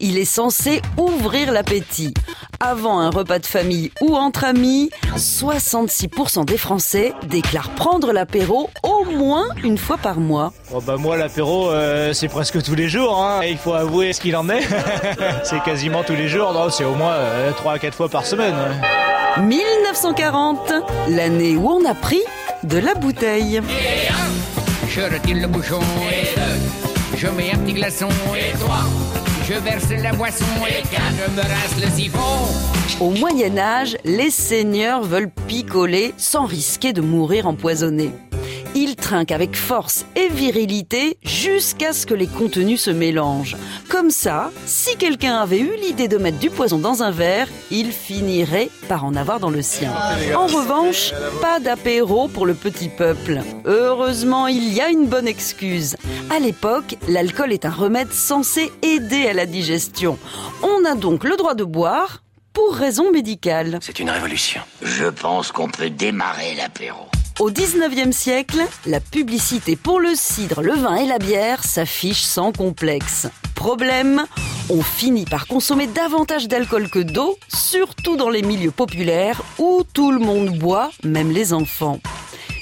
Il 0.00 0.18
est 0.18 0.24
censé 0.24 0.82
ouvrir 0.98 1.52
l'appétit. 1.52 2.14
Avant 2.58 2.98
un 2.98 3.10
repas 3.10 3.38
de 3.38 3.46
famille 3.46 3.92
ou 4.00 4.16
entre 4.16 4.42
amis, 4.42 4.90
66% 5.16 6.44
des 6.44 6.58
Français 6.58 7.12
déclarent 7.28 7.70
prendre 7.70 8.10
l'apéro 8.12 8.70
au 8.82 9.04
moins 9.04 9.46
une 9.62 9.78
fois 9.78 9.96
par 9.96 10.18
mois. 10.18 10.52
Oh 10.74 10.80
bah 10.80 10.96
moi 10.96 11.16
l'apéro 11.16 11.70
euh, 11.70 12.12
c'est 12.12 12.26
presque 12.26 12.60
tous 12.60 12.74
les 12.74 12.88
jours, 12.88 13.22
hein. 13.22 13.42
il 13.44 13.56
faut 13.56 13.72
avouer 13.72 14.12
ce 14.12 14.20
qu'il 14.20 14.34
en 14.34 14.48
est. 14.48 14.66
c'est 15.44 15.62
quasiment 15.62 16.02
tous 16.02 16.16
les 16.16 16.26
jours, 16.26 16.52
non 16.52 16.70
c'est 16.70 16.84
au 16.84 16.96
moins 16.96 17.12
euh, 17.12 17.52
3 17.52 17.74
à 17.74 17.78
4 17.78 17.94
fois 17.94 18.08
par 18.08 18.26
semaine. 18.26 18.56
1940, 19.40 20.72
l'année 21.08 21.56
où 21.56 21.68
on 21.68 21.84
a 21.84 21.94
pris 21.94 22.22
de 22.64 22.78
la 22.78 22.94
bouteille. 22.94 23.60
Je 24.88 25.00
retire 25.02 25.36
le 25.36 25.46
bouchon 25.46 25.80
et 26.10 26.24
deux, 26.34 27.16
je 27.16 27.28
mets 27.28 27.52
un 27.52 27.58
petit 27.58 27.74
glaçon 27.74 28.08
et 28.36 28.56
trois, 28.58 28.84
je 29.46 29.54
verse 29.54 29.90
la 30.02 30.12
boisson 30.12 30.44
et 30.66 30.82
me 31.30 31.84
le 31.84 31.90
siphon. 31.90 32.18
Au 33.00 33.10
Moyen 33.10 33.58
Âge, 33.58 33.96
les 34.04 34.30
seigneurs 34.30 35.02
veulent 35.02 35.30
picoler 35.46 36.14
sans 36.16 36.46
risquer 36.46 36.92
de 36.92 37.02
mourir 37.02 37.46
empoisonnés. 37.46 38.10
Ils 38.76 38.96
trinquent 38.96 39.30
avec 39.32 39.56
force 39.56 40.04
et 40.16 40.28
virilité 40.28 41.16
jusqu'à 41.22 41.92
ce 41.92 42.06
que 42.06 42.14
les 42.14 42.26
contenus 42.26 42.80
se 42.82 42.90
mélangent. 42.90 43.56
Comme 43.88 44.10
ça, 44.10 44.50
si 44.66 44.96
quelqu'un 44.96 45.36
avait 45.36 45.60
eu 45.60 45.76
l'idée 45.80 46.08
de 46.08 46.18
mettre 46.18 46.38
du 46.38 46.50
poison 46.50 46.78
dans 46.78 47.02
un 47.02 47.12
verre, 47.12 47.48
il 47.70 47.92
finirait 47.92 48.70
par 48.88 49.04
en 49.04 49.14
avoir 49.14 49.38
dans 49.38 49.50
le 49.50 49.62
sien. 49.62 49.92
En 50.34 50.46
revanche, 50.46 51.12
pas 51.40 51.60
d'apéro 51.60 52.26
pour 52.26 52.46
le 52.46 52.54
petit 52.54 52.88
peuple. 52.88 53.42
Heureusement, 53.64 54.48
il 54.48 54.72
y 54.72 54.80
a 54.80 54.88
une 54.88 55.06
bonne 55.06 55.28
excuse. 55.28 55.96
À 56.30 56.40
l'époque, 56.40 56.96
l'alcool 57.08 57.52
est 57.52 57.64
un 57.64 57.70
remède 57.70 58.12
censé 58.12 58.72
aider 58.82 59.28
à 59.28 59.34
la 59.34 59.46
digestion. 59.46 60.18
On 60.62 60.84
a 60.84 60.96
donc 60.96 61.22
le 61.22 61.36
droit 61.36 61.54
de 61.54 61.64
boire 61.64 62.22
pour 62.52 62.74
raison 62.74 63.12
médicale. 63.12 63.78
C'est 63.82 64.00
une 64.00 64.10
révolution. 64.10 64.62
Je 64.82 65.06
pense 65.06 65.52
qu'on 65.52 65.68
peut 65.68 65.90
démarrer 65.90 66.54
l'apéro. 66.56 67.06
Au 67.40 67.50
19e 67.50 68.12
siècle, 68.12 68.62
la 68.86 69.00
publicité 69.00 69.74
pour 69.74 69.98
le 69.98 70.14
cidre, 70.14 70.62
le 70.62 70.74
vin 70.74 70.94
et 70.94 71.06
la 71.06 71.18
bière 71.18 71.64
s'affiche 71.64 72.22
sans 72.22 72.52
complexe. 72.52 73.26
Problème, 73.56 74.24
on 74.70 74.82
finit 74.82 75.24
par 75.24 75.48
consommer 75.48 75.88
davantage 75.88 76.46
d'alcool 76.46 76.88
que 76.88 77.00
d'eau, 77.00 77.36
surtout 77.48 78.16
dans 78.16 78.30
les 78.30 78.42
milieux 78.42 78.70
populaires 78.70 79.42
où 79.58 79.82
tout 79.92 80.12
le 80.12 80.20
monde 80.20 80.56
boit, 80.56 80.90
même 81.02 81.32
les 81.32 81.52
enfants. 81.52 81.98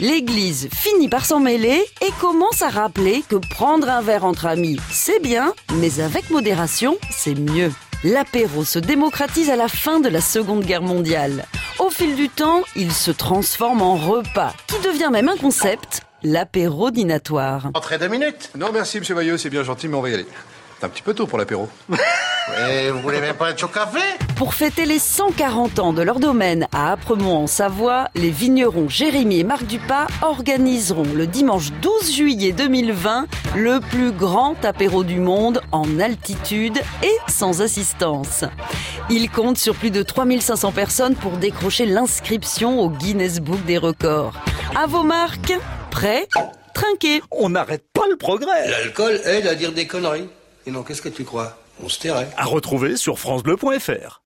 L'Église 0.00 0.68
finit 0.74 1.08
par 1.08 1.26
s'en 1.26 1.38
mêler 1.38 1.84
et 2.02 2.10
commence 2.20 2.60
à 2.60 2.68
rappeler 2.68 3.22
que 3.28 3.36
prendre 3.36 3.88
un 3.88 4.02
verre 4.02 4.24
entre 4.24 4.46
amis, 4.46 4.80
c'est 4.90 5.22
bien, 5.22 5.54
mais 5.76 6.00
avec 6.00 6.28
modération, 6.30 6.98
c'est 7.10 7.38
mieux. 7.38 7.72
L'apéro 8.02 8.64
se 8.64 8.80
démocratise 8.80 9.48
à 9.48 9.56
la 9.56 9.68
fin 9.68 10.00
de 10.00 10.08
la 10.08 10.20
Seconde 10.20 10.64
Guerre 10.64 10.82
mondiale. 10.82 11.46
Au 11.78 11.90
fil 11.90 12.16
du 12.16 12.30
temps, 12.30 12.62
il 12.74 12.90
se 12.90 13.10
transforme 13.10 13.82
en 13.82 13.96
repas, 13.96 14.54
qui 14.66 14.78
devient 14.78 15.10
même 15.12 15.28
un 15.28 15.36
concept, 15.36 16.00
l'apéro 16.22 16.90
dînatoire. 16.90 17.70
Entrez 17.74 17.98
deux 17.98 18.08
minutes. 18.08 18.50
Non 18.56 18.68
merci 18.72 18.98
monsieur 18.98 19.14
Bayeux, 19.14 19.36
c'est 19.36 19.50
bien 19.50 19.62
gentil 19.62 19.86
mais 19.88 19.96
on 19.96 20.00
va 20.00 20.08
y 20.08 20.14
aller. 20.14 20.26
C'est 20.78 20.86
un 20.86 20.88
petit 20.88 21.02
peu 21.02 21.12
tôt 21.12 21.26
pour 21.26 21.38
l'apéro. 21.38 21.68
Et 22.70 22.90
vous 22.90 23.00
voulez 23.00 23.20
même 23.20 23.36
pas 23.36 23.50
être 23.50 23.62
au 23.64 23.68
café? 23.68 24.00
Pour 24.36 24.52
fêter 24.52 24.84
les 24.84 24.98
140 24.98 25.78
ans 25.78 25.92
de 25.94 26.02
leur 26.02 26.20
domaine 26.20 26.68
à 26.70 26.92
Apremont 26.92 27.38
en 27.38 27.46
Savoie, 27.46 28.08
les 28.14 28.28
vignerons 28.28 28.86
Jérémy 28.86 29.40
et 29.40 29.44
Marc 29.44 29.64
Dupas 29.64 30.08
organiseront 30.20 31.14
le 31.14 31.26
dimanche 31.26 31.72
12 31.80 32.12
juillet 32.12 32.52
2020 32.52 33.28
le 33.56 33.80
plus 33.80 34.12
grand 34.12 34.62
apéro 34.62 35.04
du 35.04 35.20
monde 35.20 35.62
en 35.72 35.98
altitude 36.00 36.76
et 37.02 37.16
sans 37.28 37.62
assistance. 37.62 38.44
Ils 39.08 39.30
comptent 39.30 39.56
sur 39.56 39.74
plus 39.74 39.90
de 39.90 40.02
3500 40.02 40.70
personnes 40.70 41.14
pour 41.14 41.38
décrocher 41.38 41.86
l'inscription 41.86 42.78
au 42.78 42.90
Guinness 42.90 43.40
Book 43.40 43.64
des 43.64 43.78
records. 43.78 44.34
À 44.76 44.86
vos 44.86 45.02
marques, 45.02 45.54
prêts, 45.90 46.28
trinquez. 46.74 47.22
On 47.30 47.48
n'arrête 47.48 47.86
pas 47.94 48.06
le 48.10 48.16
progrès. 48.16 48.68
L'alcool 48.68 49.18
aide 49.24 49.46
à 49.46 49.54
dire 49.54 49.72
des 49.72 49.86
conneries. 49.86 50.28
Et 50.66 50.70
non, 50.70 50.82
qu'est-ce 50.82 51.00
que 51.00 51.08
tu 51.08 51.24
crois? 51.24 51.56
On 51.82 51.88
se 51.88 51.98
tairait. 51.98 52.28
À 52.36 52.44
retrouver 52.44 52.98
sur 52.98 53.18
francebleu.fr. 53.18 54.14